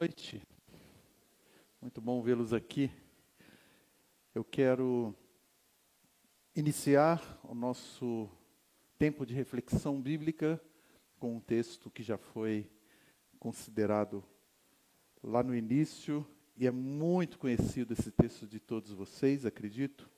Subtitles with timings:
[0.00, 0.40] noite.
[1.82, 2.88] Muito bom vê-los aqui.
[4.32, 5.12] Eu quero
[6.54, 8.30] iniciar o nosso
[8.96, 10.62] tempo de reflexão bíblica
[11.18, 12.70] com um texto que já foi
[13.40, 14.22] considerado
[15.20, 16.24] lá no início
[16.56, 20.08] e é muito conhecido esse texto de todos vocês, acredito,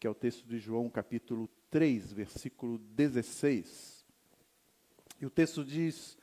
[0.00, 4.02] que é o texto de João, capítulo 3, versículo 16.
[5.20, 6.16] E o texto diz: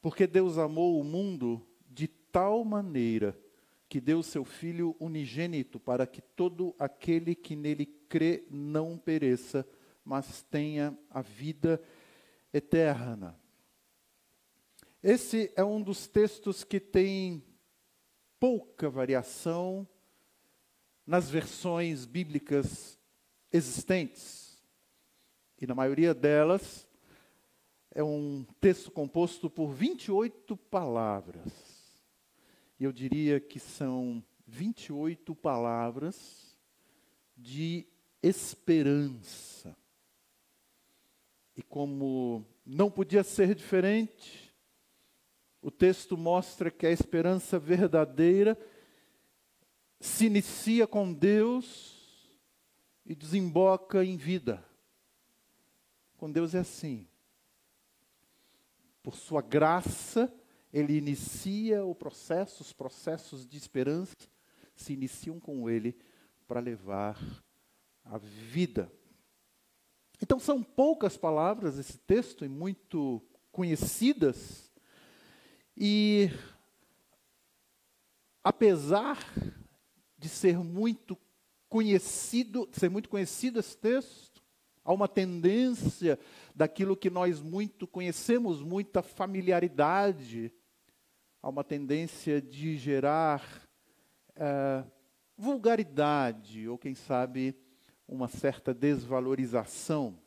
[0.00, 1.66] Porque Deus amou o mundo
[2.32, 3.38] tal maneira
[3.88, 9.66] que deu seu Filho unigênito para que todo aquele que nele crê não pereça,
[10.04, 11.82] mas tenha a vida
[12.52, 13.38] eterna.
[15.02, 17.42] Esse é um dos textos que tem
[18.38, 19.86] pouca variação
[21.06, 22.98] nas versões bíblicas
[23.50, 24.62] existentes.
[25.60, 26.86] E na maioria delas,
[27.90, 31.67] é um texto composto por 28 palavras.
[32.78, 36.56] Eu diria que são 28 palavras
[37.36, 37.86] de
[38.22, 39.76] esperança.
[41.56, 44.54] E como não podia ser diferente,
[45.60, 48.56] o texto mostra que a esperança verdadeira
[50.00, 51.98] se inicia com Deus
[53.04, 54.64] e desemboca em vida.
[56.16, 57.08] Com Deus é assim.
[59.02, 60.32] Por sua graça,
[60.72, 64.14] ele inicia o processo, os processos de esperança
[64.74, 65.96] se iniciam com ele
[66.46, 67.18] para levar
[68.04, 68.90] a vida.
[70.22, 74.70] Então são poucas palavras esse texto e muito conhecidas.
[75.76, 76.30] E
[78.42, 79.18] apesar
[80.18, 81.16] de ser muito
[81.68, 84.42] conhecido, ser muito conhecido esse texto,
[84.84, 86.18] há uma tendência
[86.54, 90.52] daquilo que nós muito conhecemos, muita familiaridade
[91.48, 93.42] há uma tendência de gerar
[94.36, 94.86] uh,
[95.34, 97.56] vulgaridade, ou quem sabe,
[98.06, 100.20] uma certa desvalorização.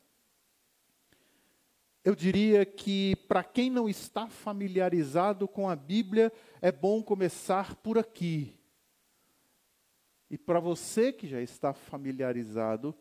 [2.04, 8.00] Eu diria que, para quem não está familiarizado com a Bíblia, é bom começar por
[8.00, 8.60] aqui.
[10.28, 12.98] E para você que já está familiarizado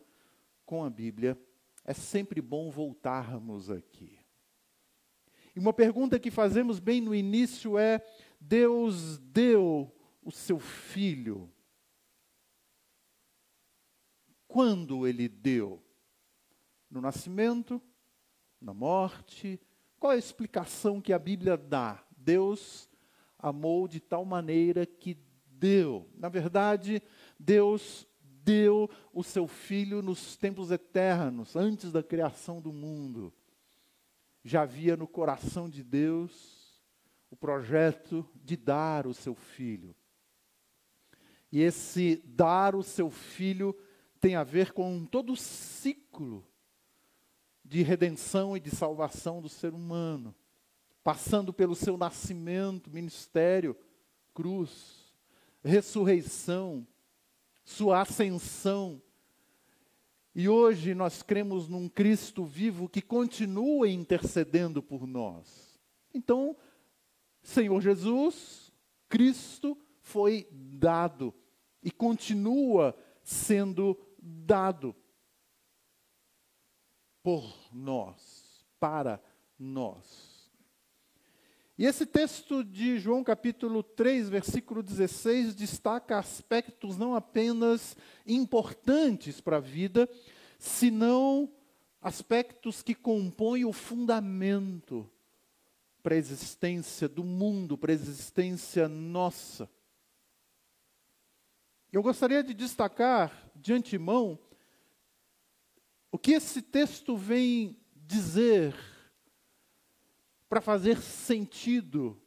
[0.63, 1.35] com a Bíblia,
[1.83, 4.20] é sempre bom voltarmos aqui.
[5.55, 8.01] E uma pergunta que fazemos bem no início é:
[8.39, 11.51] Deus deu o seu filho?
[14.47, 15.81] Quando ele deu?
[16.89, 17.81] No nascimento?
[18.59, 19.59] Na morte?
[19.99, 22.03] Qual é a explicação que a Bíblia dá?
[22.15, 22.89] Deus
[23.37, 26.09] amou de tal maneira que deu.
[26.15, 27.01] Na verdade,
[27.39, 33.33] Deus deu o seu filho nos tempos eternos, antes da criação do mundo
[34.43, 36.81] já havia no coração de Deus
[37.29, 39.95] o projeto de dar o seu filho.
[41.51, 43.75] E esse dar o seu filho
[44.19, 46.45] tem a ver com todo o ciclo
[47.63, 50.35] de redenção e de salvação do ser humano,
[51.03, 53.77] passando pelo seu nascimento, ministério,
[54.33, 55.13] cruz,
[55.63, 56.85] ressurreição,
[57.63, 59.01] sua ascensão,
[60.33, 65.79] e hoje nós cremos num Cristo vivo que continua intercedendo por nós.
[66.13, 66.55] Então,
[67.43, 68.71] Senhor Jesus,
[69.09, 71.33] Cristo foi dado
[71.83, 74.95] e continua sendo dado
[77.21, 79.21] por nós, para
[79.59, 80.30] nós.
[81.81, 89.57] E esse texto de João capítulo 3, versículo 16, destaca aspectos não apenas importantes para
[89.57, 90.07] a vida,
[90.59, 91.51] senão
[91.99, 95.09] aspectos que compõem o fundamento
[96.03, 99.67] para a existência do mundo, para a existência nossa.
[101.91, 104.37] Eu gostaria de destacar de antemão
[106.11, 108.90] o que esse texto vem dizer
[110.51, 112.21] para fazer sentido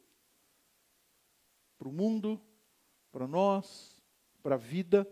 [1.77, 2.41] para o mundo,
[3.11, 4.01] para nós,
[4.41, 5.07] para a vida.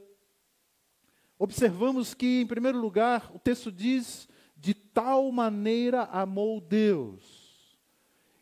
[1.37, 4.27] Observamos que, em primeiro lugar, o texto diz:
[4.57, 7.77] de tal maneira amou Deus.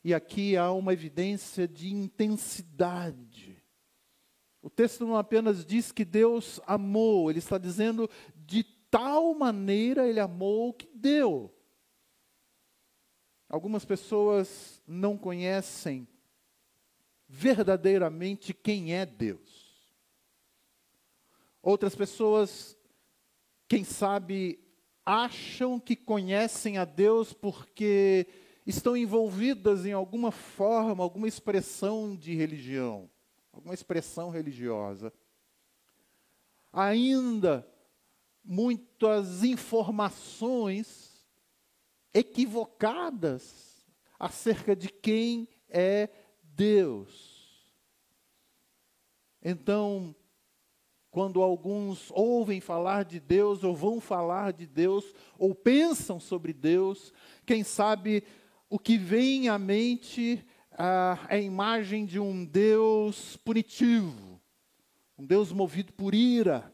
[0.06, 3.62] E aqui há uma evidência de intensidade.
[4.62, 10.22] O texto não apenas diz que Deus amou, ele está dizendo de tal maneira ele
[10.22, 11.54] amou que deu.
[13.52, 16.08] Algumas pessoas não conhecem
[17.28, 19.92] verdadeiramente quem é Deus.
[21.62, 22.78] Outras pessoas,
[23.68, 24.58] quem sabe,
[25.06, 28.26] acham que conhecem a Deus porque
[28.66, 33.10] estão envolvidas em alguma forma, alguma expressão de religião.
[33.52, 35.12] alguma expressão religiosa.
[36.72, 37.68] Ainda
[38.46, 41.11] muitas informações
[42.14, 43.86] equivocadas
[44.20, 46.10] acerca de quem é
[46.44, 47.32] Deus.
[49.44, 50.16] Então,
[51.10, 57.12] quando alguns ouvem falar de Deus, ou vão falar de Deus, ou pensam sobre Deus,
[57.46, 58.24] quem sabe
[58.70, 64.40] o que vem à mente ah, é a imagem de um Deus punitivo,
[65.18, 66.74] um Deus movido por ira.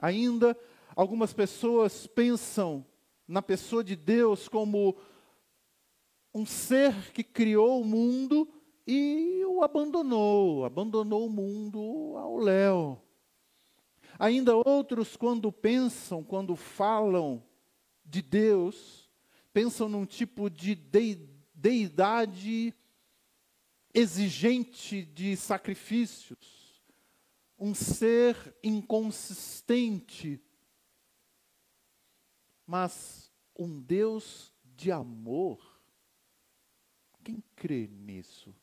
[0.00, 0.58] Ainda,
[0.96, 2.84] algumas pessoas pensam
[3.26, 4.96] na pessoa de Deus como
[6.34, 8.48] um ser que criou o mundo
[8.86, 13.00] e o abandonou, abandonou o mundo ao léu.
[14.18, 17.42] Ainda outros, quando pensam, quando falam
[18.04, 19.08] de Deus,
[19.52, 20.74] pensam num tipo de
[21.54, 22.74] deidade
[23.92, 26.82] exigente de sacrifícios,
[27.58, 30.40] um ser inconsistente,
[32.66, 35.80] mas um Deus de amor.
[37.22, 38.54] Quem crê nisso?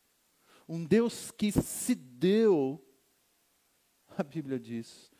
[0.71, 2.81] um Deus que se deu,
[4.17, 5.11] a Bíblia diz,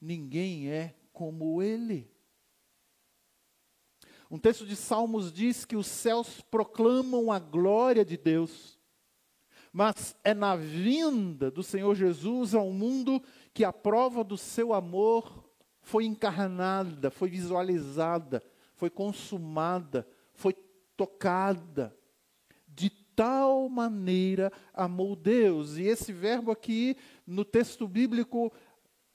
[0.00, 2.08] ninguém é como Ele.
[4.30, 8.78] Um texto de Salmos diz que os céus proclamam a glória de Deus,
[9.72, 13.20] mas é na vinda do Senhor Jesus ao mundo
[13.52, 15.45] que a prova do seu amor
[15.86, 18.42] foi encarnada, foi visualizada,
[18.74, 20.52] foi consumada, foi
[20.96, 21.96] tocada
[23.16, 25.78] tal maneira amou Deus.
[25.78, 26.96] E esse verbo aqui
[27.26, 28.52] no texto bíblico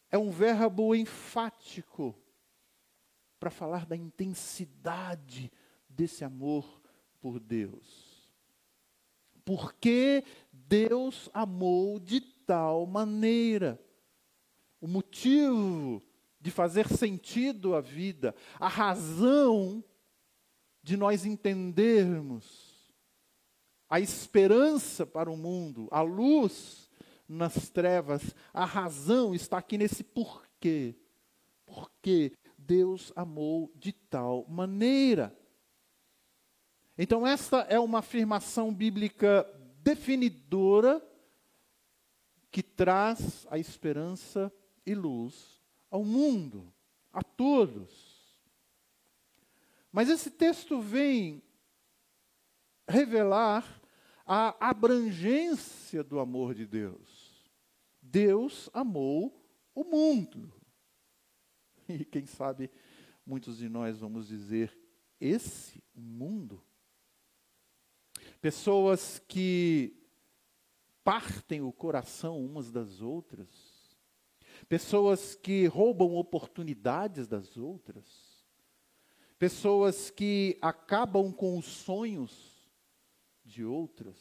[0.09, 2.17] é um verbo enfático
[3.39, 5.51] para falar da intensidade
[5.87, 6.81] desse amor
[7.21, 8.27] por Deus.
[9.45, 13.79] Porque Deus amou de tal maneira.
[14.79, 16.01] O motivo
[16.41, 19.83] de fazer sentido a vida, a razão
[20.81, 22.71] de nós entendermos
[23.87, 26.89] a esperança para o mundo, a luz
[27.27, 30.95] nas trevas, a razão está aqui nesse porquê.
[31.65, 35.37] Porque Deus amou de tal maneira.
[36.97, 39.45] Então, esta é uma afirmação bíblica
[39.77, 41.05] definidora
[42.49, 44.51] que traz a esperança
[44.85, 45.60] e luz
[45.91, 46.73] ao mundo,
[47.11, 48.11] a todos.
[49.91, 51.43] Mas esse texto vem
[52.87, 53.81] revelar
[54.25, 57.51] a abrangência do amor de Deus.
[58.01, 59.45] Deus amou
[59.75, 60.53] o mundo.
[61.89, 62.71] E quem sabe
[63.25, 64.77] muitos de nós vamos dizer
[65.19, 66.63] esse mundo.
[68.39, 69.95] Pessoas que
[71.03, 73.70] partem o coração umas das outras.
[74.71, 78.05] Pessoas que roubam oportunidades das outras.
[79.37, 82.71] Pessoas que acabam com os sonhos
[83.43, 84.15] de outras,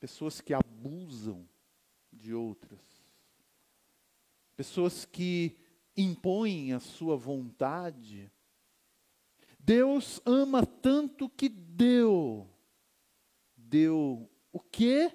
[0.00, 1.46] pessoas que abusam
[2.10, 2.80] de outras,
[4.56, 5.54] pessoas que
[5.94, 8.32] impõem a sua vontade.
[9.58, 12.48] Deus ama tanto que deu.
[13.54, 15.14] Deu o quê?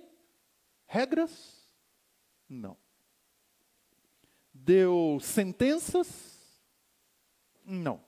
[0.86, 1.68] Regras?
[2.48, 2.78] Não.
[4.68, 6.38] Deu sentenças?
[7.64, 8.04] Não.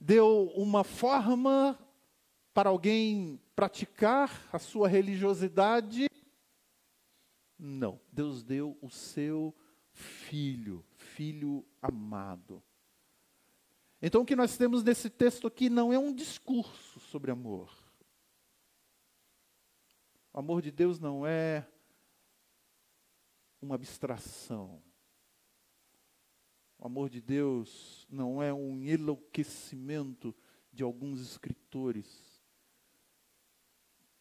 [0.00, 1.78] Deu uma forma
[2.54, 6.06] para alguém praticar a sua religiosidade?
[7.58, 8.00] Não.
[8.10, 9.54] Deus deu o seu
[9.92, 12.62] filho, filho amado.
[14.00, 17.70] Então, o que nós temos nesse texto aqui não é um discurso sobre amor.
[20.32, 21.68] O amor de Deus não é
[23.60, 24.82] uma abstração.
[26.82, 30.34] O amor de Deus não é um enlouquecimento
[30.72, 32.42] de alguns escritores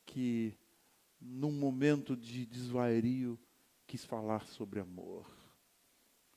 [0.06, 0.56] que,
[1.20, 3.40] num momento de desvario,
[3.88, 5.28] quis falar sobre amor.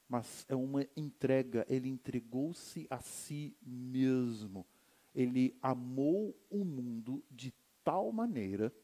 [0.09, 4.67] Mas é uma entrega, ele entregou-se a si mesmo.
[5.15, 7.53] Ele amou o mundo de
[7.85, 8.75] tal maneira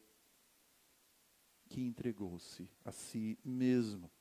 [1.67, 4.11] que entregou-se a si mesmo.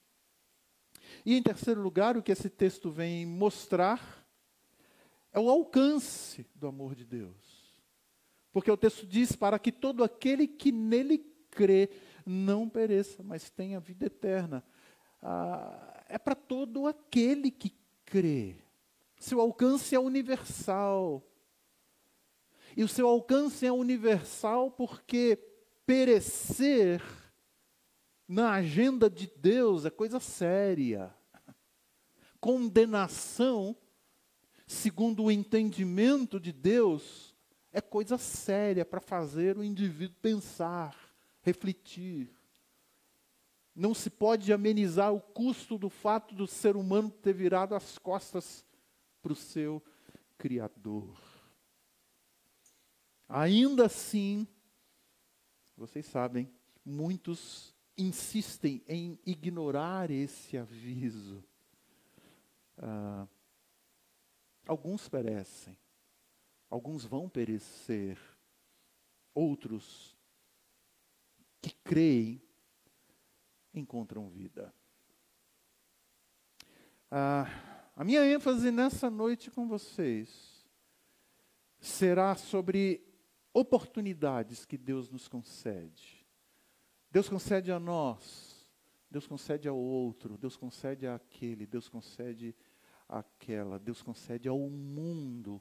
[1.24, 4.26] E em terceiro lugar, o que esse texto vem mostrar
[5.32, 7.60] é o alcance do amor de Deus.
[8.52, 11.18] Porque o texto diz: para que todo aquele que nele
[11.50, 11.90] crê
[12.26, 14.64] não pereça, mas tenha vida eterna.
[15.22, 17.72] Ah, é para todo aquele que
[18.04, 18.56] crê.
[19.18, 21.22] Seu alcance é universal.
[22.76, 25.38] E o seu alcance é universal porque
[25.84, 27.02] perecer
[28.30, 31.12] na agenda de Deus é coisa séria.
[32.40, 33.76] Condenação,
[34.68, 37.34] segundo o entendimento de Deus,
[37.72, 40.96] é coisa séria para fazer o indivíduo pensar,
[41.42, 42.30] refletir.
[43.74, 48.64] Não se pode amenizar o custo do fato do ser humano ter virado as costas
[49.20, 49.82] para o seu
[50.38, 51.18] Criador.
[53.28, 54.46] Ainda assim,
[55.76, 56.48] vocês sabem,
[56.84, 61.44] muitos insistem em ignorar esse aviso.
[62.78, 63.26] Ah,
[64.66, 65.76] alguns perecem,
[66.68, 68.18] alguns vão perecer,
[69.34, 70.16] outros
[71.60, 72.42] que creem
[73.74, 74.74] encontram vida.
[77.10, 77.46] Ah,
[77.94, 80.66] a minha ênfase nessa noite com vocês
[81.78, 83.06] será sobre
[83.52, 86.19] oportunidades que Deus nos concede
[87.10, 88.68] Deus concede a nós,
[89.10, 92.54] Deus concede ao outro, Deus concede àquele, Deus concede
[93.08, 95.60] àquela, Deus concede ao mundo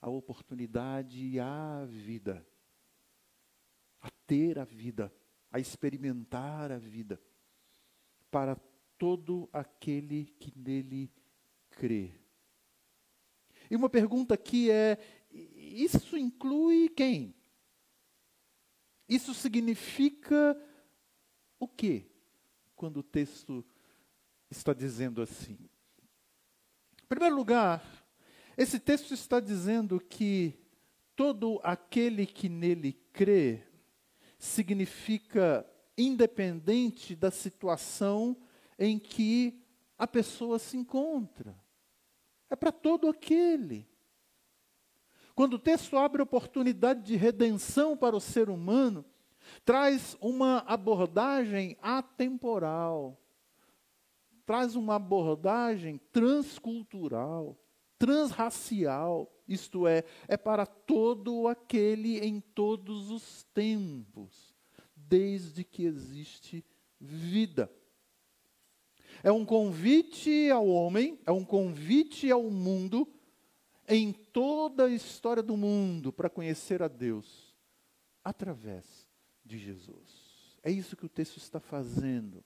[0.00, 2.46] a oportunidade e a vida,
[4.00, 5.12] a ter a vida,
[5.50, 7.20] a experimentar a vida,
[8.30, 8.56] para
[8.96, 11.12] todo aquele que nele
[11.68, 12.14] crê.
[13.70, 14.98] E uma pergunta aqui é:
[15.30, 17.34] isso inclui quem?
[19.12, 20.58] Isso significa
[21.60, 22.06] o quê?
[22.74, 23.62] Quando o texto
[24.50, 25.58] está dizendo assim.
[27.02, 27.84] Em primeiro lugar,
[28.56, 30.58] esse texto está dizendo que
[31.14, 33.62] todo aquele que nele crê
[34.38, 38.34] significa independente da situação
[38.78, 39.62] em que
[39.98, 41.54] a pessoa se encontra.
[42.48, 43.86] É para todo aquele.
[45.34, 49.04] Quando o texto abre oportunidade de redenção para o ser humano,
[49.64, 53.18] traz uma abordagem atemporal,
[54.44, 57.56] traz uma abordagem transcultural,
[57.98, 64.54] transracial, isto é, é para todo aquele em todos os tempos,
[64.94, 66.64] desde que existe
[67.00, 67.70] vida.
[69.22, 73.08] É um convite ao homem, é um convite ao mundo
[73.88, 77.54] em toda a história do mundo para conhecer a Deus
[78.24, 79.08] através
[79.44, 80.58] de Jesus.
[80.62, 82.44] É isso que o texto está fazendo.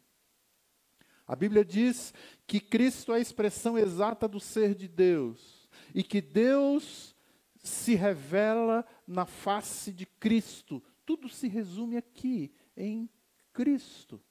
[1.27, 2.15] A Bíblia diz
[2.47, 7.15] que Cristo é a expressão exata do ser de Deus e que Deus
[7.63, 10.83] se revela na face de Cristo.
[11.05, 13.11] Tudo se resume aqui em
[13.53, 14.23] Cristo.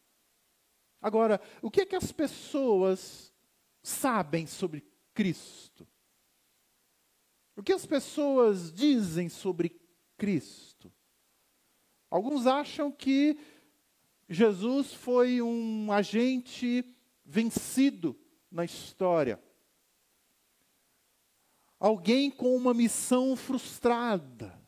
[1.02, 3.32] Agora, o que é que as pessoas
[3.84, 4.84] sabem sobre
[5.14, 5.88] Cristo?
[7.56, 9.80] O que as pessoas dizem sobre
[10.18, 10.92] Cristo?
[12.10, 13.38] Alguns acham que
[14.28, 16.84] Jesus foi um agente
[17.24, 18.20] vencido
[18.52, 19.42] na história.
[21.80, 24.60] Alguém com uma missão frustrada.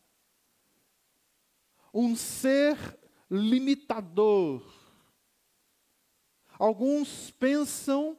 [1.94, 2.78] Um ser
[3.30, 4.64] limitador.
[6.60, 8.18] Alguns pensam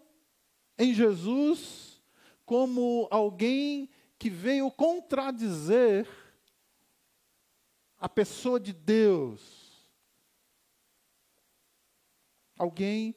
[0.77, 2.03] em Jesus
[2.45, 6.09] como alguém que veio contradizer
[7.99, 9.87] a pessoa de Deus.
[12.57, 13.15] Alguém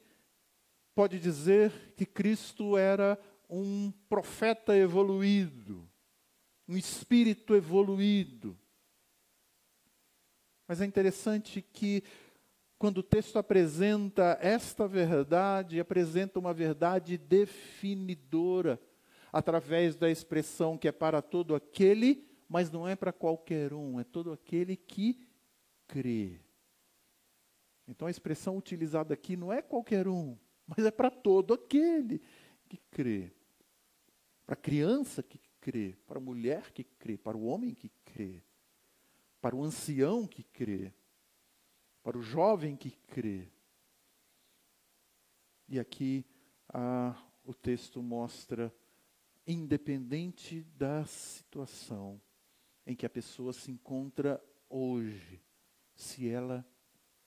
[0.94, 3.18] pode dizer que Cristo era
[3.48, 5.88] um profeta evoluído,
[6.68, 8.56] um espírito evoluído.
[10.68, 12.04] Mas é interessante que,
[12.78, 18.80] quando o texto apresenta esta verdade, apresenta uma verdade definidora
[19.32, 24.04] através da expressão que é para todo aquele, mas não é para qualquer um, é
[24.04, 25.26] todo aquele que
[25.88, 26.38] crê.
[27.88, 30.36] Então a expressão utilizada aqui não é qualquer um,
[30.66, 32.20] mas é para todo aquele
[32.68, 33.32] que crê.
[34.44, 38.42] Para a criança que crê, para a mulher que crê, para o homem que crê,
[39.40, 40.92] para o ancião que crê,
[42.02, 43.48] para o jovem que crê.
[45.68, 46.26] E aqui
[46.68, 48.72] ah, o texto mostra
[49.46, 52.20] independente da situação
[52.86, 55.40] em que a pessoa se encontra hoje,
[55.94, 56.66] se ela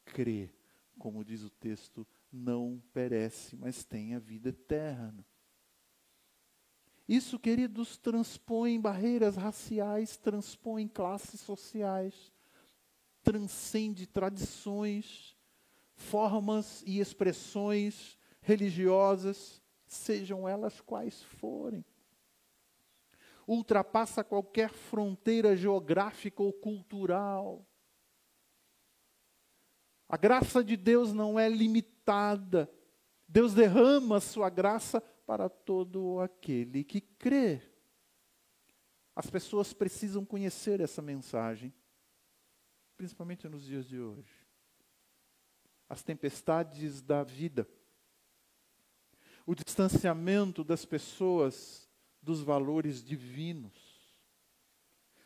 [0.04, 0.50] crê,
[0.98, 5.26] como diz o texto, não perece, mas tem a vida eterna.
[7.08, 12.34] Isso, queridos, transpõe barreiras raciais, transpõe classes sociais,
[13.22, 15.38] transcende tradições,
[15.94, 21.86] formas e expressões religiosas, sejam elas quais forem
[23.48, 27.66] ultrapassa qualquer fronteira geográfica ou cultural.
[30.08, 32.70] A graça de Deus não é limitada.
[33.28, 37.62] Deus derrama a sua graça para todo aquele que crê.
[39.16, 41.74] As pessoas precisam conhecer essa mensagem,
[42.98, 44.46] principalmente nos dias de hoje.
[45.88, 47.68] As tempestades da vida,
[49.46, 51.88] o distanciamento das pessoas
[52.26, 53.74] dos valores divinos,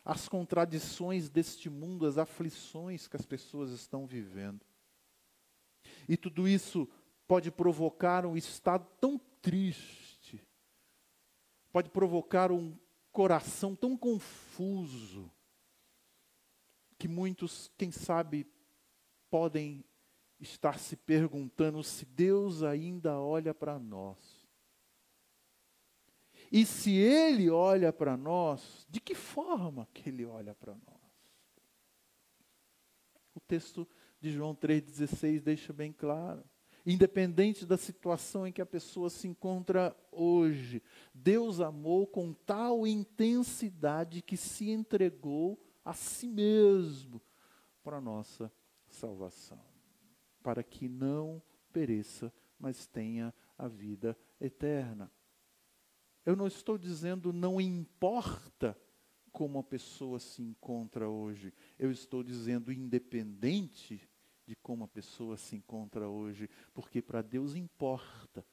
[0.03, 4.65] as contradições deste mundo, as aflições que as pessoas estão vivendo.
[6.07, 6.87] E tudo isso
[7.27, 10.45] pode provocar um estado tão triste,
[11.71, 12.77] pode provocar um
[13.11, 15.31] coração tão confuso,
[16.97, 18.45] que muitos, quem sabe,
[19.29, 19.85] podem
[20.39, 24.38] estar se perguntando se Deus ainda olha para nós.
[26.51, 30.99] E se Ele olha para nós, de que forma que Ele olha para nós?
[33.35, 33.87] O texto
[34.19, 36.43] de João 3,16 deixa bem claro.
[36.85, 40.81] Independente da situação em que a pessoa se encontra hoje,
[41.13, 47.21] Deus amou com tal intensidade que se entregou a si mesmo
[47.83, 48.51] para a nossa
[48.87, 49.63] salvação,
[50.41, 51.41] para que não
[51.71, 55.11] pereça, mas tenha a vida eterna.
[56.25, 58.77] Eu não estou dizendo não importa
[59.31, 61.53] como a pessoa se encontra hoje.
[61.77, 64.09] Eu estou dizendo independente
[64.45, 68.43] de como a pessoa se encontra hoje, porque para Deus importa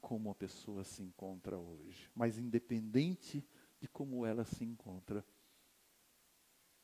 [0.00, 3.42] como a pessoa se encontra hoje, mas independente
[3.80, 5.24] de como ela se encontra,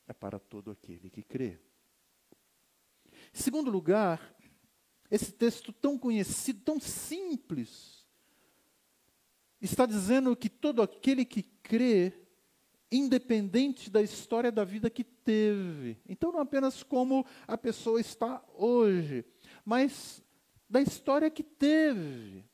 [0.07, 1.59] é para todo aquele que crê.
[3.33, 4.35] Em segundo lugar,
[5.09, 7.94] esse texto tão conhecido, tão simples,
[9.61, 12.13] está dizendo que todo aquele que crê
[12.91, 15.97] independente da história da vida que teve.
[16.07, 19.25] Então, não apenas como a pessoa está hoje,
[19.63, 20.23] mas
[20.69, 22.45] da história que teve.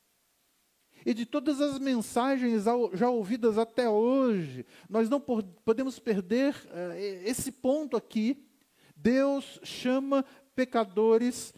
[1.04, 7.50] E de todas as mensagens já ouvidas até hoje, nós não podemos perder uh, esse
[7.50, 8.48] ponto aqui.
[8.94, 11.52] Deus chama pecadores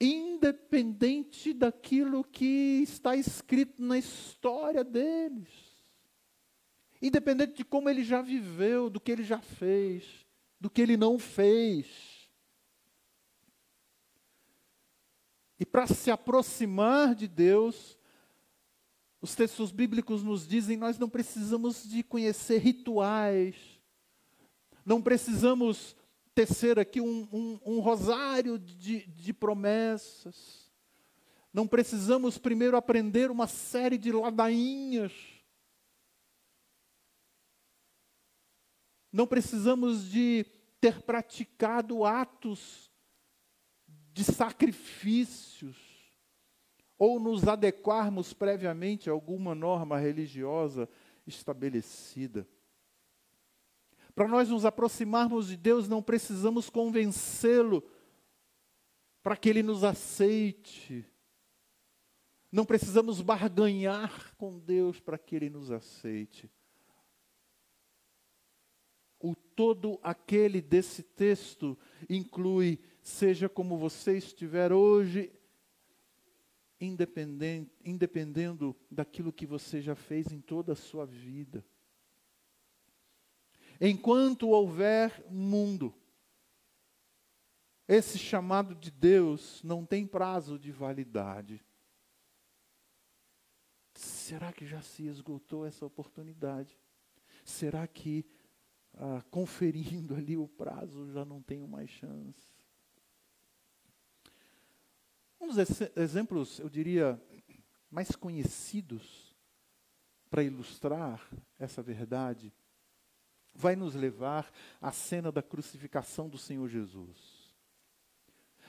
[0.00, 5.48] independente daquilo que está escrito na história deles.
[7.00, 10.04] Independente de como ele já viveu, do que ele já fez,
[10.60, 12.28] do que ele não fez.
[15.60, 17.98] E para se aproximar de Deus,
[19.20, 23.56] os textos bíblicos nos dizem nós não precisamos de conhecer rituais,
[24.84, 25.96] não precisamos
[26.46, 30.70] tecer aqui um, um, um rosário de, de promessas,
[31.52, 35.12] não precisamos primeiro aprender uma série de ladainhas
[39.12, 40.44] Não precisamos de
[40.80, 42.92] ter praticado atos
[44.12, 45.76] de sacrifícios
[46.98, 50.88] ou nos adequarmos previamente a alguma norma religiosa
[51.26, 52.46] estabelecida.
[54.18, 57.88] Para nós nos aproximarmos de Deus, não precisamos convencê-lo
[59.22, 61.06] para que ele nos aceite.
[62.50, 66.50] Não precisamos barganhar com Deus para que ele nos aceite
[69.20, 71.76] o todo aquele desse texto
[72.08, 75.32] inclui, seja como você estiver hoje,
[76.80, 81.64] independendo daquilo que você já fez em toda a sua vida.
[83.80, 85.94] Enquanto houver mundo,
[87.86, 91.64] esse chamado de Deus não tem prazo de validade.
[93.94, 96.78] Será que já se esgotou essa oportunidade?
[97.44, 98.26] Será que
[99.00, 102.58] ah, conferindo ali o prazo, já não tenho mais chance.
[105.40, 105.56] Um dos
[105.96, 107.20] exemplos, eu diria,
[107.88, 109.36] mais conhecidos
[110.28, 111.26] para ilustrar
[111.58, 112.52] essa verdade,
[113.58, 117.52] vai nos levar à cena da crucificação do Senhor Jesus.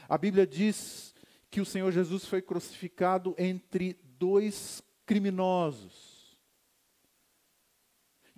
[0.07, 1.13] A Bíblia diz
[1.51, 6.37] que o Senhor Jesus foi crucificado entre dois criminosos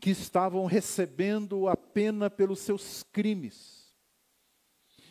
[0.01, 3.95] que estavam recebendo a pena pelos seus crimes.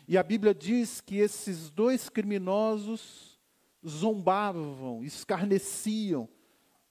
[0.07, 3.39] E a Bíblia diz que esses dois criminosos
[3.87, 6.29] zombavam, escarneciam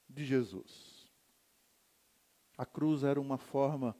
[0.08, 1.08] de Jesus.
[2.58, 3.96] A cruz era uma forma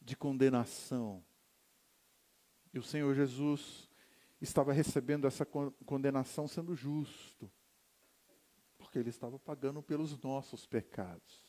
[0.00, 1.24] de condenação.
[2.72, 3.88] E o Senhor Jesus
[4.40, 7.50] estava recebendo essa condenação sendo justo,
[8.78, 11.46] porque ele estava pagando pelos nossos pecados.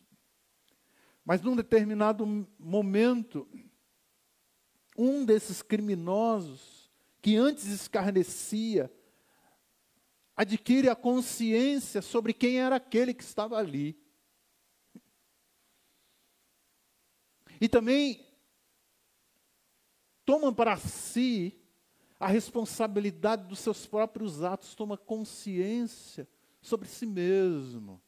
[1.23, 2.25] Mas num determinado
[2.59, 3.47] momento,
[4.97, 8.91] um desses criminosos que antes escarnecia,
[10.35, 13.95] adquire a consciência sobre quem era aquele que estava ali.
[17.61, 18.25] E também
[20.31, 21.59] toma para si
[22.17, 26.25] a responsabilidade dos seus próprios atos, toma consciência
[26.61, 28.01] sobre si mesmo.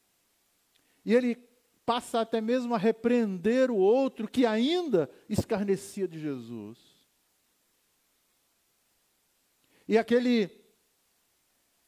[1.04, 1.36] E ele
[1.86, 6.78] passa até mesmo a repreender o outro que ainda escarnecia de Jesus.
[9.86, 10.50] E aquele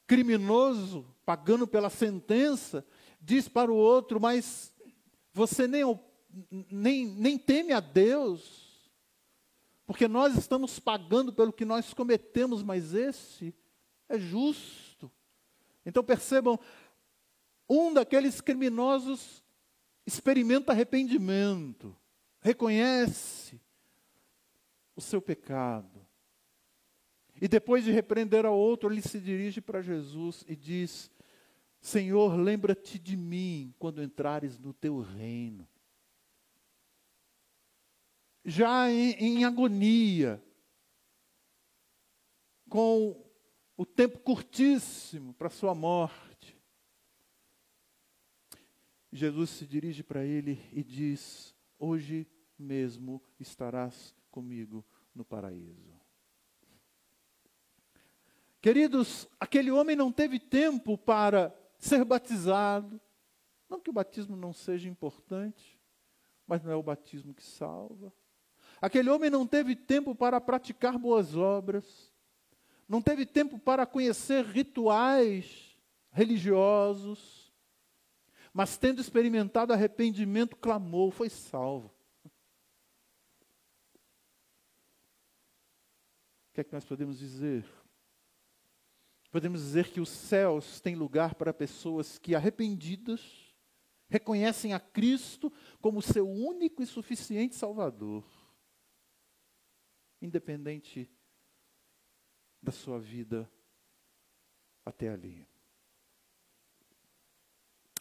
[0.06, 2.86] criminoso, pagando pela sentença,
[3.22, 4.74] diz para o outro: Mas
[5.32, 5.98] você nem,
[6.70, 8.65] nem, nem teme a Deus,
[9.86, 13.54] porque nós estamos pagando pelo que nós cometemos, mas esse
[14.10, 15.12] é justo.
[15.86, 16.60] Então percebam,
[17.70, 19.44] um daqueles criminosos
[20.06, 21.96] experimenta arrependimento,
[22.42, 23.60] reconhece
[24.96, 26.06] o seu pecado.
[27.40, 31.12] E depois de repreender ao outro, ele se dirige para Jesus e diz:
[31.82, 35.68] Senhor, lembra-te de mim quando entrares no teu reino.
[38.46, 40.40] Já em, em agonia,
[42.70, 43.26] com
[43.76, 46.56] o tempo curtíssimo para sua morte,
[49.12, 52.28] Jesus se dirige para ele e diz: Hoje
[52.58, 56.00] mesmo estarás comigo no paraíso.
[58.62, 63.00] Queridos, aquele homem não teve tempo para ser batizado.
[63.70, 65.80] Não que o batismo não seja importante,
[66.46, 68.14] mas não é o batismo que salva.
[68.86, 72.12] Aquele homem não teve tempo para praticar boas obras.
[72.88, 75.76] Não teve tempo para conhecer rituais
[76.12, 77.46] religiosos
[78.56, 81.94] mas tendo experimentado arrependimento, clamou, foi salvo.
[82.24, 82.30] O
[86.54, 87.66] que é que nós podemos dizer?
[89.30, 93.54] Podemos dizer que os céus têm lugar para pessoas que, arrependidas,
[94.08, 98.24] reconhecem a Cristo como seu único e suficiente Salvador,
[100.26, 101.10] independente
[102.62, 103.50] da sua vida
[104.84, 105.48] até ali.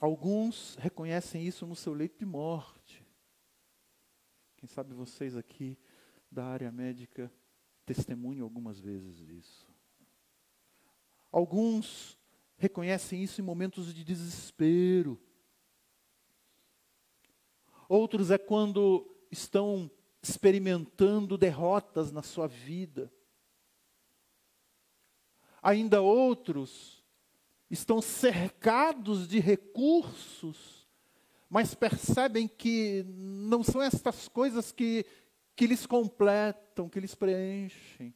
[0.01, 3.05] Alguns reconhecem isso no seu leito de morte.
[4.57, 5.79] Quem sabe vocês aqui
[6.31, 7.33] da área médica
[7.87, 9.73] testemunham algumas vezes isso.
[11.31, 12.19] Alguns
[12.57, 15.21] reconhecem isso em momentos de desespero.
[17.89, 19.91] Outros é quando estão
[20.25, 23.13] experimentando derrotas na sua vida.
[25.63, 27.05] Ainda outros
[27.71, 30.89] estão cercados de recursos,
[31.49, 35.05] mas percebem que não são estas coisas que,
[35.55, 38.15] que lhes completam, que lhes preenchem.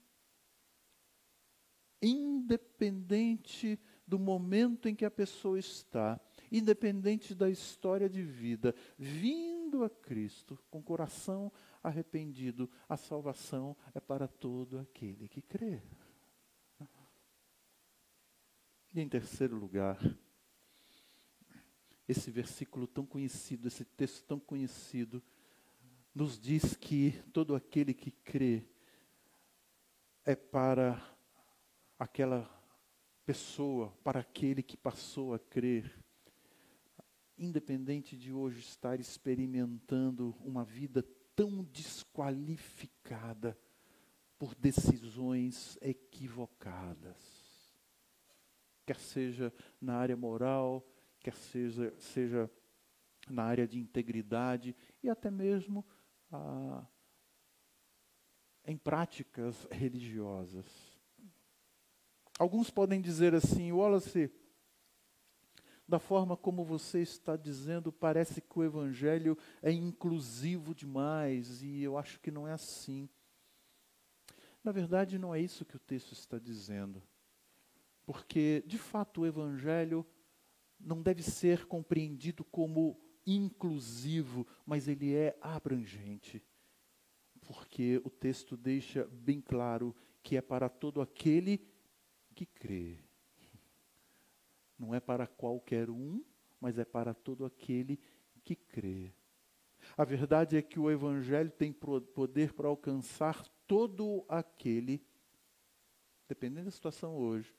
[2.00, 6.18] Independente do momento em que a pessoa está,
[6.50, 14.26] independente da história de vida, vindo a Cristo com coração arrependido, a salvação é para
[14.26, 15.82] todo aquele que crê.
[18.94, 19.98] E em terceiro lugar,
[22.08, 25.22] esse versículo tão conhecido, esse texto tão conhecido,
[26.14, 28.64] nos diz que todo aquele que crê
[30.24, 31.00] é para
[31.98, 32.48] aquela
[33.24, 36.02] pessoa, para aquele que passou a crer,
[37.36, 41.02] independente de hoje estar experimentando uma vida
[41.38, 43.56] tão desqualificada
[44.36, 47.38] por decisões equivocadas
[48.88, 50.82] quer seja na área moral,
[51.20, 52.50] quer seja, seja
[53.28, 55.84] na área de integridade e até mesmo
[56.32, 56.86] ah,
[58.64, 60.64] em práticas religiosas.
[62.38, 64.32] Alguns podem dizer assim, Wallace,
[65.88, 71.96] da forma como você está dizendo, parece que o Evangelho é inclusivo demais, e eu
[71.96, 73.08] acho que não é assim.
[74.62, 77.02] Na verdade, não é isso que o texto está dizendo.
[78.04, 80.04] Porque, de fato, o Evangelho
[80.78, 86.44] não deve ser compreendido como inclusivo, mas ele é abrangente.
[87.40, 91.66] Porque o texto deixa bem claro que é para todo aquele
[92.34, 93.07] que crê.
[94.78, 96.22] Não é para qualquer um,
[96.60, 97.98] mas é para todo aquele
[98.44, 99.12] que crê.
[99.96, 105.02] A verdade é que o Evangelho tem poder para alcançar todo aquele,
[106.28, 107.54] dependendo da situação hoje,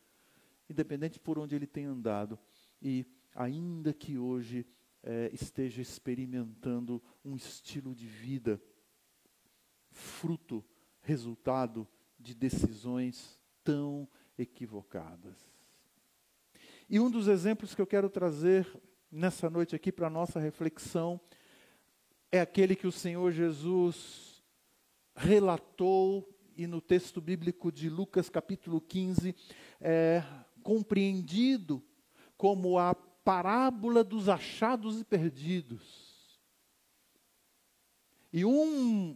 [0.69, 2.39] independente por onde ele tenha andado,
[2.81, 4.65] e ainda que hoje
[5.01, 8.61] é, esteja experimentando um estilo de vida
[9.91, 10.63] fruto,
[11.01, 11.87] resultado
[12.19, 15.58] de decisões tão equivocadas.
[16.91, 18.67] E um dos exemplos que eu quero trazer
[19.11, 21.21] nessa noite aqui para a nossa reflexão
[22.31, 24.43] é aquele que o Senhor Jesus
[25.15, 29.35] relatou e no texto bíblico de Lucas capítulo 15
[29.79, 30.23] é
[30.63, 31.79] compreendido
[32.35, 36.41] como a parábola dos achados e perdidos.
[38.33, 39.15] E um,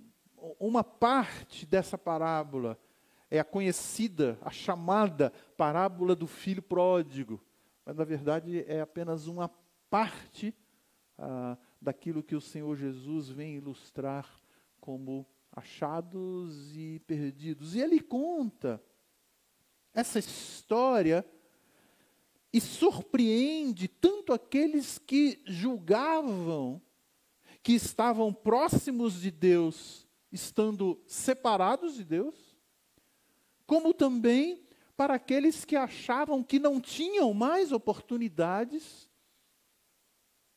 [0.59, 2.79] uma parte dessa parábola
[3.31, 7.41] é a conhecida, a chamada parábola do filho pródigo,
[7.85, 9.49] mas na verdade é apenas uma
[9.89, 10.55] parte
[11.17, 14.29] ah, daquilo que o Senhor Jesus vem ilustrar
[14.79, 17.75] como achados e perdidos.
[17.75, 18.83] E ele conta
[19.93, 21.25] essa história
[22.51, 26.81] e surpreende tanto aqueles que julgavam
[27.63, 32.35] que estavam próximos de Deus, estando separados de Deus,
[33.65, 34.61] como também
[34.95, 39.09] para aqueles que achavam que não tinham mais oportunidades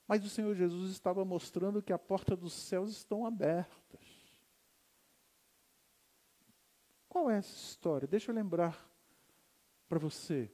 [0.06, 4.00] mas o Senhor Jesus estava mostrando que a porta dos céus estão abertas.
[7.08, 8.06] Qual é essa história?
[8.06, 8.88] Deixa eu lembrar
[9.88, 10.50] para você.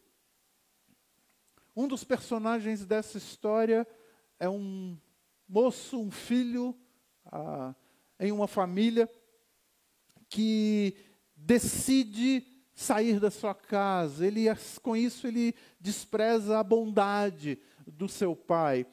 [1.77, 3.87] Um dos personagens dessa história
[4.39, 4.99] é um
[5.47, 6.75] moço, um filho,
[7.27, 7.75] ah,
[8.19, 9.11] em uma família,
[10.31, 10.97] que
[11.37, 12.41] decide
[12.75, 14.27] sair da sua casa.
[14.27, 14.47] Ele,
[14.83, 18.87] com isso, ele despreza a bondade do seu pai.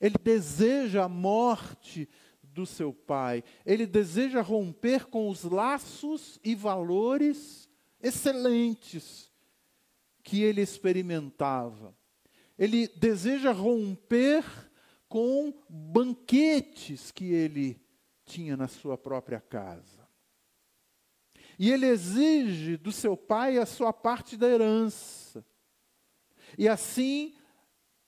[0.00, 2.08] Ele deseja a morte
[2.42, 3.44] do seu pai.
[3.64, 7.68] Ele deseja romper com os laços e valores
[8.02, 9.30] excelentes
[10.22, 11.96] que ele experimentava.
[12.58, 14.44] Ele deseja romper
[15.08, 17.80] com banquetes que ele
[18.24, 19.99] tinha na sua própria casa.
[21.60, 25.44] E ele exige do seu pai a sua parte da herança.
[26.56, 27.34] E assim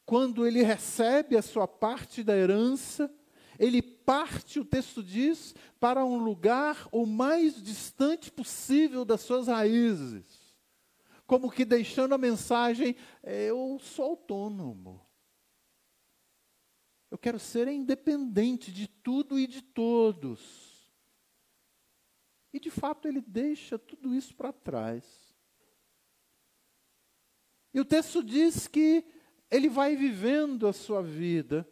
[0.06, 3.14] quando ele recebe a sua parte da herança,
[3.58, 10.24] ele parte, o texto diz, para um lugar o mais distante possível das suas raízes.
[11.26, 15.06] Como que deixando a mensagem: eu sou autônomo.
[17.10, 20.61] Eu quero ser independente de tudo e de todos.
[22.52, 25.34] E de fato ele deixa tudo isso para trás.
[27.72, 29.04] E o texto diz que
[29.50, 31.66] ele vai vivendo a sua vida,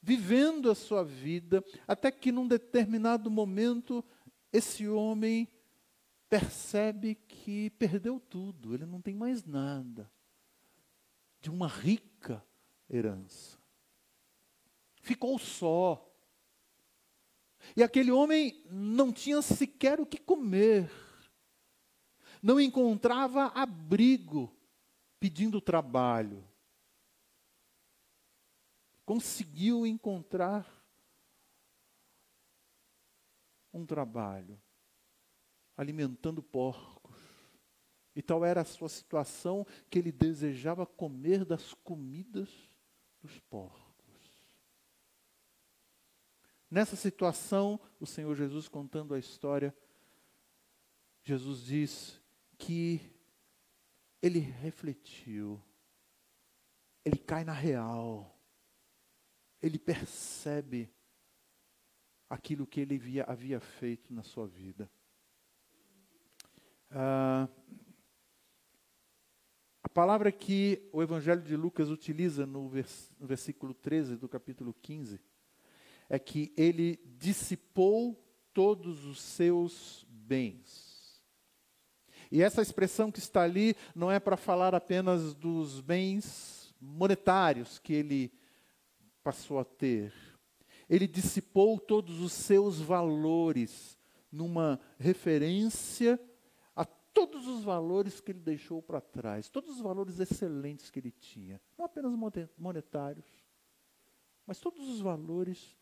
[0.00, 4.04] vivendo a sua vida, até que num determinado momento
[4.52, 5.48] esse homem
[6.28, 10.10] percebe que perdeu tudo, ele não tem mais nada
[11.40, 12.44] de uma rica
[12.88, 13.58] herança.
[15.02, 16.08] Ficou só.
[17.76, 20.90] E aquele homem não tinha sequer o que comer,
[22.42, 24.52] não encontrava abrigo
[25.20, 26.44] pedindo trabalho
[29.04, 30.66] conseguiu encontrar
[33.72, 34.60] um trabalho,
[35.76, 37.12] alimentando porcos.
[38.14, 42.48] E tal era a sua situação que ele desejava comer das comidas
[43.20, 43.81] dos porcos.
[46.72, 49.72] Nessa situação, o Senhor Jesus contando a história,
[51.22, 52.20] Jesus diz
[52.58, 53.00] que
[54.20, 55.62] ele refletiu,
[57.04, 58.32] ele cai na real
[59.62, 60.92] ele percebe
[62.28, 64.90] aquilo que ele via, havia feito na sua vida.
[66.90, 67.48] Ah,
[69.82, 74.74] a palavra que o Evangelho de Lucas utiliza no, vers, no versículo 13 do capítulo
[74.74, 75.20] 15
[76.12, 78.22] é que ele dissipou
[78.52, 81.24] todos os seus bens.
[82.30, 87.94] E essa expressão que está ali não é para falar apenas dos bens monetários que
[87.94, 88.30] ele
[89.24, 90.12] passou a ter.
[90.86, 93.98] Ele dissipou todos os seus valores
[94.30, 96.20] numa referência
[96.76, 101.10] a todos os valores que ele deixou para trás, todos os valores excelentes que ele
[101.10, 102.12] tinha, não apenas
[102.58, 103.24] monetários,
[104.46, 105.74] mas todos os valores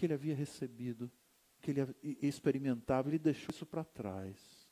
[0.00, 1.12] que ele havia recebido,
[1.60, 4.66] que ele experimentava, ele deixou isso para trás.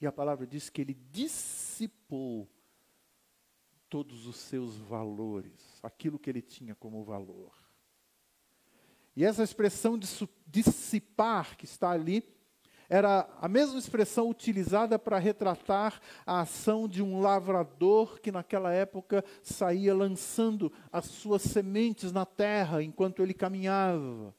[0.00, 2.50] E a palavra diz que ele dissipou
[3.88, 7.54] todos os seus valores, aquilo que ele tinha como valor.
[9.14, 10.08] E essa expressão de
[10.44, 12.26] dissipar que está ali,
[12.88, 19.24] era a mesma expressão utilizada para retratar a ação de um lavrador que naquela época
[19.42, 24.34] saía lançando as suas sementes na terra enquanto ele caminhava.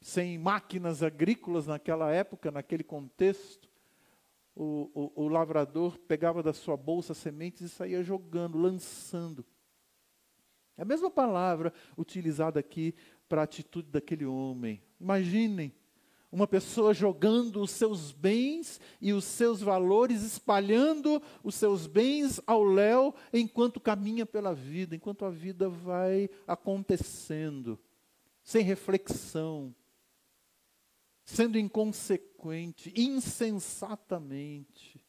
[0.00, 3.68] Sem máquinas agrícolas naquela época, naquele contexto,
[4.54, 9.44] o, o, o lavrador pegava da sua bolsa sementes e saía jogando, lançando.
[10.76, 12.94] É a mesma palavra utilizada aqui
[13.28, 14.82] para a atitude daquele homem.
[15.00, 15.72] Imaginem
[16.34, 22.64] uma pessoa jogando os seus bens e os seus valores, espalhando os seus bens ao
[22.64, 27.78] léu enquanto caminha pela vida, enquanto a vida vai acontecendo,
[28.42, 29.72] sem reflexão,
[31.24, 35.00] sendo inconsequente, insensatamente.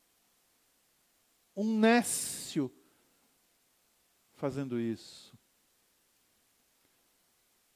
[1.55, 2.71] Um nécio
[4.35, 5.35] fazendo isso.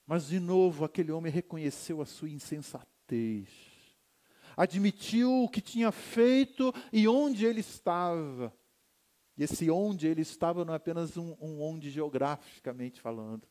[0.05, 2.98] Mas, de novo, aquele homem reconheceu a sua insensatez,
[4.59, 8.53] admitiu o que tinha feito e onde ele estava.
[9.37, 13.47] Esse onde ele estava não é apenas um, um onde geograficamente falando,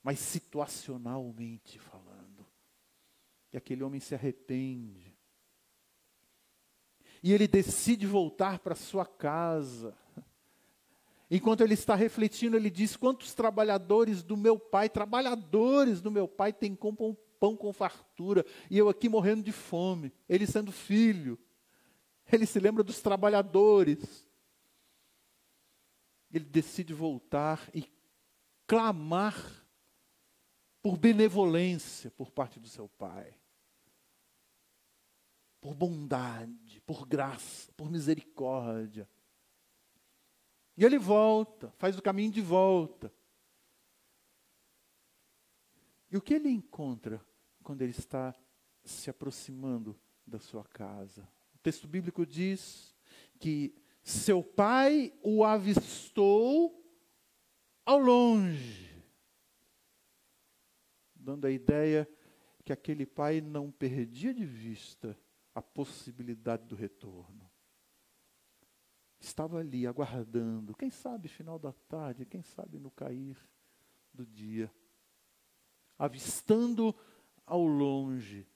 [0.00, 2.46] mas situacionalmente falando.
[3.52, 5.12] E aquele homem se arrepende.
[7.20, 9.92] E ele decide voltar para sua casa.
[11.28, 16.52] Enquanto ele está refletindo, ele diz: Quantos trabalhadores do meu pai, trabalhadores do meu pai,
[16.52, 21.38] têm com pão com fartura, e eu aqui morrendo de fome, ele sendo filho.
[22.30, 24.26] Ele se lembra dos trabalhadores.
[26.30, 27.90] Ele decide voltar e
[28.66, 29.34] clamar
[30.82, 33.34] por benevolência por parte do seu pai,
[35.60, 39.08] por bondade, por graça, por misericórdia.
[40.76, 43.12] E ele volta, faz o caminho de volta.
[46.10, 47.24] E o que ele encontra
[47.62, 48.34] quando ele está
[48.84, 51.28] se aproximando da sua casa?
[51.54, 52.94] O texto bíblico diz
[53.38, 56.74] que seu pai o avistou
[57.84, 58.88] ao longe,
[61.14, 62.08] dando a ideia
[62.64, 65.18] que aquele pai não perdia de vista
[65.54, 67.48] a possibilidade do retorno
[69.20, 73.36] estava ali aguardando, quem sabe final da tarde, quem sabe no cair
[74.12, 74.72] do dia,
[75.98, 76.94] avistando
[77.44, 78.46] ao longe,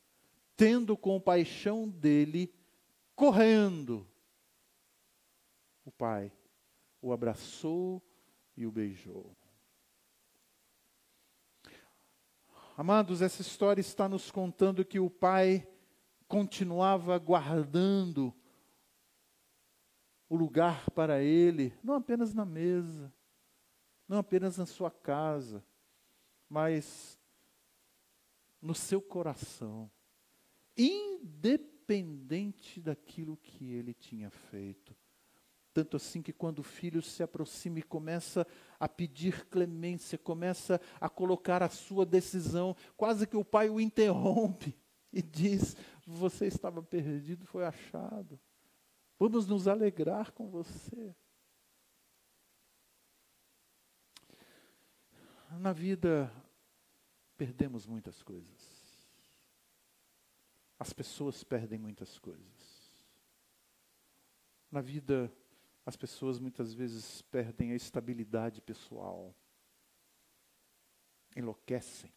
[0.57, 2.55] tendo compaixão dele,
[3.17, 4.07] correndo.
[5.85, 6.33] O pai
[7.01, 8.01] o abraçou
[8.57, 9.37] e o beijou.
[12.77, 15.69] Amados, essa história está nos contando que o pai
[16.27, 18.33] continuava guardando
[20.29, 23.13] o lugar para ele, não apenas na mesa,
[24.09, 25.63] não apenas na sua casa,
[26.49, 27.21] mas
[28.63, 29.91] no seu coração,
[30.77, 34.97] independente daquilo que ele tinha feito.
[35.75, 38.47] Tanto assim que quando o filho se aproxima e começa
[38.79, 44.79] a pedir clemência, começa a colocar a sua decisão, quase que o pai o interrompe
[45.13, 48.39] e diz: Você estava perdido, foi achado.
[49.19, 51.15] Vamos nos alegrar com você.
[55.59, 56.33] Na vida,
[57.43, 59.11] perdemos muitas coisas.
[60.79, 63.05] As pessoas perdem muitas coisas.
[64.71, 65.29] Na vida,
[65.85, 69.35] as pessoas muitas vezes perdem a estabilidade pessoal,
[71.35, 72.13] enlouquecem.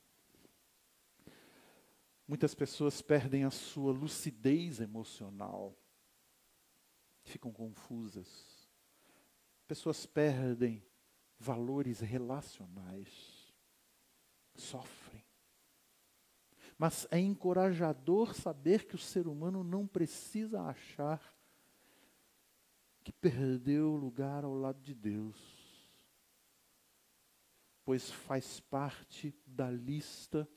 [2.28, 5.76] Muitas pessoas perdem a sua lucidez emocional
[7.24, 8.70] ficam confusas.
[9.68, 10.86] Pessoas perdem
[11.40, 13.35] valores relacionais,
[14.56, 15.24] sofrem.
[16.78, 21.22] Mas é encorajador saber que o ser humano não precisa achar
[23.04, 25.38] que perdeu lugar ao lado de Deus,
[27.84, 30.50] pois faz parte da lista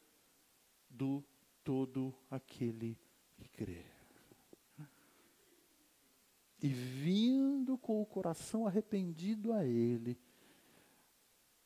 [0.89, 1.23] do
[1.63, 2.99] todo aquele
[3.37, 3.99] que crê
[6.61, 10.19] e vindo com o coração arrependido a Ele,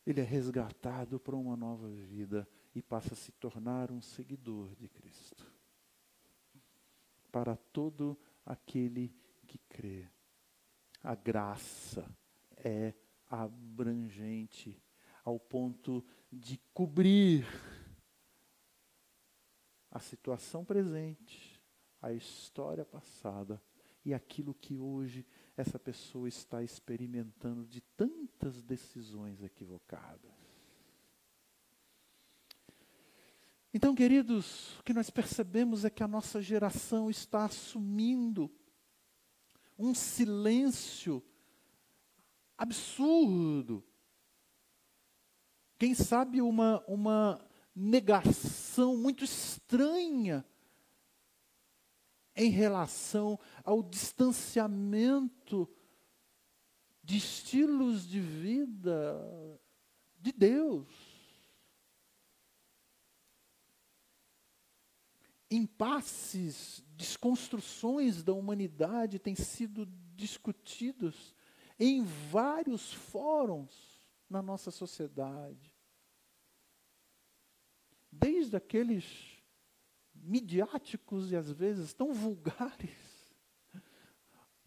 [0.07, 4.89] ele é resgatado para uma nova vida e passa a se tornar um seguidor de
[4.89, 5.47] Cristo.
[7.31, 9.15] Para todo aquele
[9.47, 10.09] que crê,
[11.03, 12.09] a graça
[12.57, 12.95] é
[13.29, 14.83] abrangente
[15.25, 17.47] ao ponto de cobrir
[19.91, 21.61] a situação presente,
[22.01, 23.63] a história passada
[24.05, 25.25] e aquilo que hoje
[25.57, 30.33] essa pessoa está experimentando de tantas decisões equivocadas.
[33.75, 38.51] Então, queridos, o que nós percebemos é que a nossa geração está assumindo
[39.79, 41.23] um silêncio
[42.57, 43.83] absurdo.
[45.79, 47.45] Quem sabe uma, uma
[47.75, 50.45] negação muito estranha
[52.35, 55.69] em relação ao distanciamento
[57.03, 59.61] de estilos de vida
[60.19, 60.89] de Deus.
[65.51, 71.35] Impasses, desconstruções da humanidade têm sido discutidos
[71.79, 75.77] em vários fóruns na nossa sociedade.
[78.11, 79.32] Desde aqueles
[80.23, 83.35] midiáticos e às vezes tão vulgares,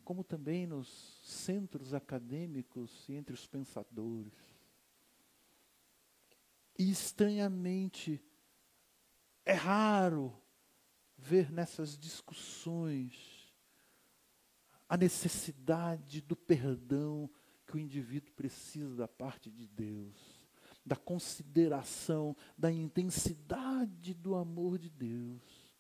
[0.04, 4.34] como também nos centros acadêmicos e entre os pensadores.
[6.78, 8.22] E estranhamente,
[9.46, 10.36] é raro
[11.18, 13.54] ver nessas discussões
[14.88, 17.30] a necessidade do perdão
[17.66, 20.35] que o indivíduo precisa da parte de Deus,
[20.86, 25.76] da consideração, da intensidade do amor de Deus,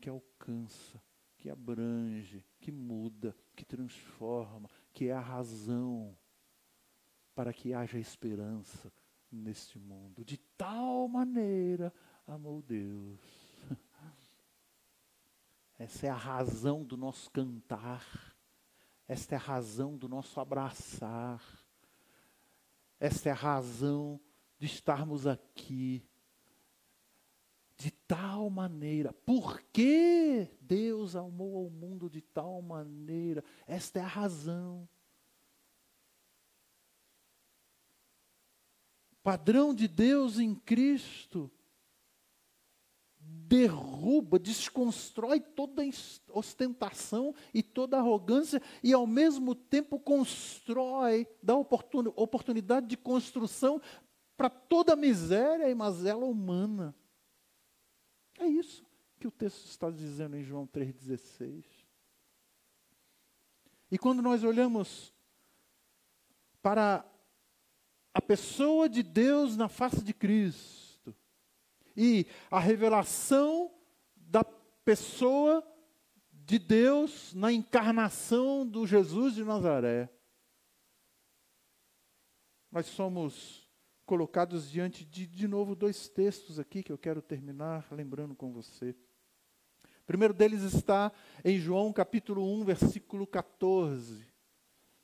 [0.00, 1.02] que alcança,
[1.36, 6.16] que abrange, que muda, que transforma, que é a razão
[7.34, 8.92] para que haja esperança
[9.30, 10.24] neste mundo.
[10.24, 11.92] De tal maneira
[12.26, 13.20] amou Deus.
[15.78, 18.04] Essa é a razão do nosso cantar.
[19.06, 21.40] Esta é a razão do nosso abraçar.
[23.00, 24.20] Esta é a razão
[24.58, 26.04] de estarmos aqui.
[27.76, 29.12] De tal maneira.
[29.12, 33.44] Por que Deus amou ao mundo de tal maneira?
[33.66, 34.88] Esta é a razão.
[39.22, 41.50] Padrão de Deus em Cristo
[43.48, 45.82] derruba, desconstrói toda
[46.32, 53.80] ostentação e toda arrogância e ao mesmo tempo constrói, dá oportunidade de construção
[54.36, 56.94] para toda a miséria e mazela humana.
[58.38, 58.84] É isso
[59.18, 61.64] que o texto está dizendo em João 3,16.
[63.90, 65.12] E quando nós olhamos
[66.60, 67.02] para
[68.12, 70.87] a pessoa de Deus na face de Cristo,
[72.00, 73.74] e a revelação
[74.14, 74.44] da
[74.84, 75.66] pessoa
[76.30, 80.08] de Deus na encarnação do Jesus de Nazaré.
[82.70, 83.68] Nós somos
[84.06, 88.90] colocados diante de, de novo, dois textos aqui que eu quero terminar lembrando com você.
[89.82, 91.10] O primeiro deles está
[91.44, 94.24] em João capítulo 1, versículo 14,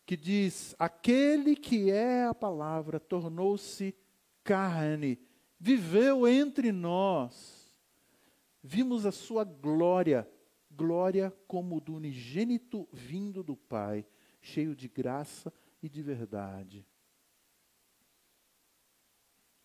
[0.06, 3.96] que diz: Aquele que é a palavra tornou-se
[4.44, 5.18] carne
[5.64, 7.74] viveu entre nós.
[8.62, 10.30] Vimos a sua glória,
[10.70, 14.06] glória como do unigênito vindo do Pai,
[14.42, 15.50] cheio de graça
[15.82, 16.86] e de verdade.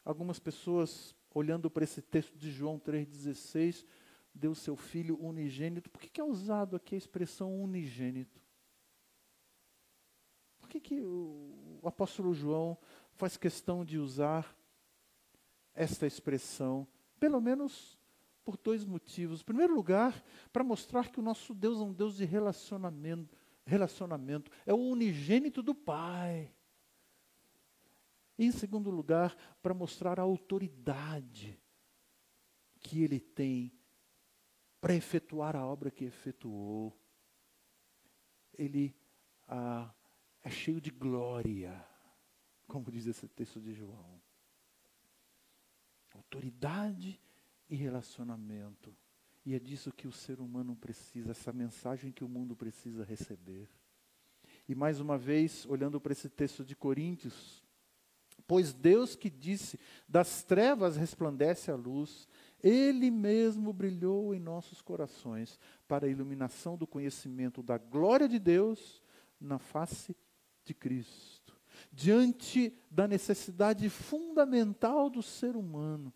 [0.05, 3.85] Algumas pessoas, olhando para esse texto de João 3,16,
[4.33, 5.89] deu seu filho unigênito.
[5.89, 8.39] Por que, que é usado aqui a expressão unigênito?
[10.61, 12.77] Por que, que o apóstolo João
[13.15, 14.57] faz questão de usar
[15.79, 16.85] esta expressão,
[17.21, 17.97] pelo menos
[18.43, 19.39] por dois motivos.
[19.39, 20.21] Em primeiro lugar,
[20.51, 25.63] para mostrar que o nosso Deus é um Deus de relacionamento, relacionamento, é o unigênito
[25.63, 26.53] do Pai.
[28.37, 31.57] E, em segundo lugar, para mostrar a autoridade
[32.81, 33.71] que ele tem
[34.81, 36.93] para efetuar a obra que efetuou.
[38.53, 38.93] Ele
[39.47, 39.93] ah,
[40.43, 41.85] é cheio de glória,
[42.67, 44.18] como diz esse texto de João
[46.29, 47.19] autoridade
[47.67, 48.95] e relacionamento.
[49.43, 53.67] E é disso que o ser humano precisa, essa mensagem que o mundo precisa receber.
[54.67, 57.63] E mais uma vez, olhando para esse texto de Coríntios,
[58.47, 62.27] pois Deus que disse: das trevas resplandece a luz,
[62.61, 69.01] Ele mesmo brilhou em nossos corações para a iluminação do conhecimento da glória de Deus
[69.39, 70.15] na face
[70.63, 71.57] de Cristo.
[71.91, 76.13] Diante da necessidade fundamental do ser humano,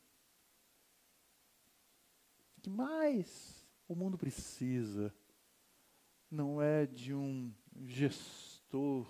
[2.64, 5.14] que mais o mundo precisa
[6.32, 7.54] não é de um
[7.86, 9.06] gestor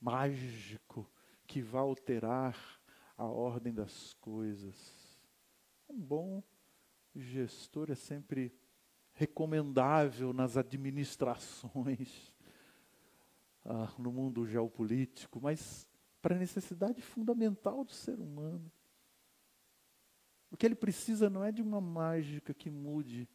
[0.00, 1.08] mágico
[1.46, 2.58] que vá alterar
[3.16, 4.76] a ordem das coisas.
[5.88, 6.42] Um bom
[7.14, 8.52] gestor é sempre
[9.12, 12.34] recomendável nas administrações,
[13.64, 15.88] ah, no mundo geopolítico, mas
[16.20, 18.70] para a necessidade fundamental do ser humano.
[20.54, 23.28] O que ele precisa não é de uma mágica que mude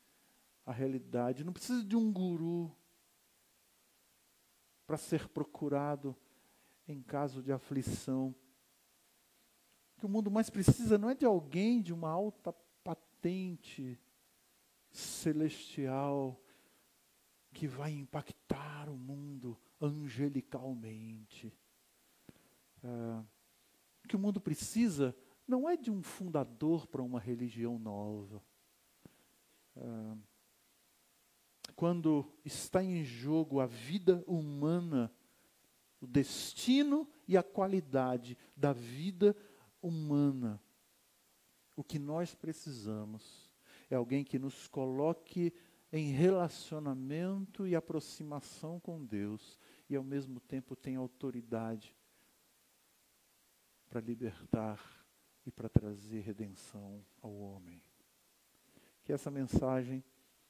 [0.66, 2.74] a realidade, não precisa de um guru
[4.88, 6.16] para ser procurado
[6.88, 8.34] em caso de aflição.
[9.98, 12.54] O que o mundo mais precisa não é de alguém de uma alta
[12.86, 14.00] patente
[14.90, 16.42] celestial
[17.52, 21.54] que vai impactar o mundo angelicalmente.
[22.82, 23.26] Ah,
[24.06, 25.14] o que o mundo precisa
[25.50, 28.42] não é de um fundador para uma religião nova.
[29.76, 30.16] Ah,
[31.76, 35.12] quando está em jogo a vida humana,
[36.00, 39.36] o destino e a qualidade da vida
[39.82, 40.62] humana,
[41.76, 43.50] o que nós precisamos
[43.90, 45.52] é alguém que nos coloque
[45.92, 49.58] em relacionamento e aproximação com Deus
[49.90, 51.96] e ao mesmo tempo tem autoridade
[53.90, 54.80] para libertar
[55.50, 57.82] e para trazer redenção ao homem.
[59.04, 60.04] Que essa mensagem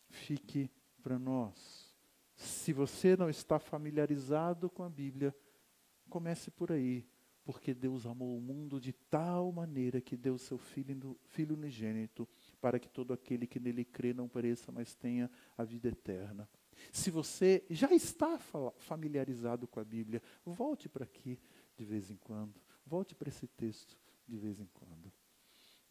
[0.09, 0.69] fique
[1.01, 1.95] para nós.
[2.35, 5.33] Se você não está familiarizado com a Bíblia,
[6.09, 7.07] comece por aí,
[7.45, 12.27] porque Deus amou o mundo de tal maneira que deu seu filho, filho unigênito
[12.59, 16.49] para que todo aquele que nele crê não pereça, mas tenha a vida eterna.
[16.91, 18.37] Se você já está
[18.77, 21.39] familiarizado com a Bíblia, volte para aqui
[21.77, 23.97] de vez em quando, volte para esse texto
[24.29, 25.11] de vez em quando.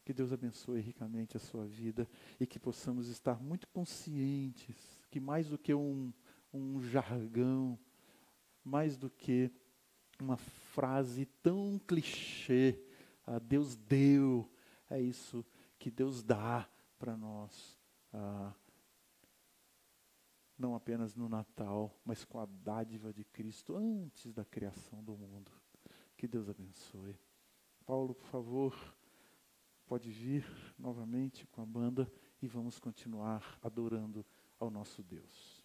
[0.05, 2.09] Que Deus abençoe ricamente a sua vida
[2.41, 6.13] e que possamos estar muito conscientes que mais do que um,
[6.53, 7.79] um jargão,
[8.65, 9.51] mais do que
[10.21, 12.83] uma frase tão clichê,
[13.27, 14.51] ah, Deus deu,
[14.91, 15.45] é isso
[15.79, 16.69] que Deus dá
[16.99, 17.79] para nós.
[18.13, 18.55] Ah,
[20.59, 25.53] não apenas no Natal, mas com a dádiva de Cristo antes da criação do mundo.
[26.17, 27.17] Que Deus abençoe.
[27.89, 28.95] Paulo, por favor,
[29.87, 30.45] pode vir
[30.79, 32.13] novamente com a banda
[32.43, 34.27] e vamos continuar adorando
[34.61, 35.58] ao nosso Deus.